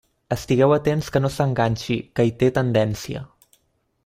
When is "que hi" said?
2.21-2.35